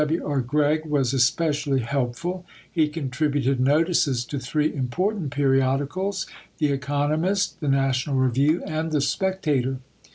W. 0.03 0.25
R. 0.25 0.41
Greg 0.41 0.87
was 0.87 1.13
especially 1.13 1.81
helpful; 1.81 2.43
he 2.71 2.87
contributed 2.87 3.59
notices 3.59 4.25
to 4.25 4.39
three 4.39 4.73
important 4.73 5.29
periodicals 5.29 6.25
the 6.57 6.71
Economist, 6.71 7.59
the 7.59 7.67
National 7.69 8.15
Review, 8.15 8.63
and 8.65 8.91
the 8.91 8.99
Spectator. 9.01 9.77